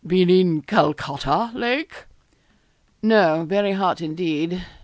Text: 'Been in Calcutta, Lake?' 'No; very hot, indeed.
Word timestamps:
'Been 0.03 0.31
in 0.31 0.63
Calcutta, 0.63 1.51
Lake?' 1.53 2.07
'No; 3.03 3.45
very 3.47 3.73
hot, 3.73 4.01
indeed. 4.01 4.65